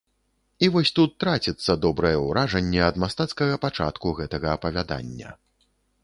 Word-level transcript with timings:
І 0.67 0.67
вось 0.75 0.91
тут 0.99 1.11
траціцца 1.23 1.75
добрае 1.83 2.13
ўражанне 2.23 2.81
ад 2.85 2.97
мастацкага 3.03 3.59
пачатку 3.65 4.15
гэтага 4.21 4.47
апавядання. 4.57 5.29